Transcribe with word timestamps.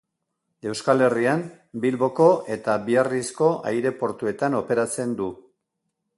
Euskal 0.69 1.03
Herrian 1.07 1.43
Bilboko 1.83 2.31
eta 2.57 2.79
Biarrizko 2.89 3.51
aireportuetan 3.75 4.61
operatzen 4.63 5.15
du. 5.23 5.31